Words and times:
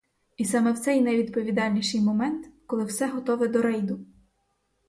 І 0.37 0.45
саме 0.45 0.71
в 0.71 0.79
цей 0.79 1.01
найвідповідальніший 1.01 2.01
момент, 2.01 2.47
коли 2.67 2.85
все 2.85 3.07
готове 3.07 3.47
до 3.47 3.61
рейду. 3.61 3.99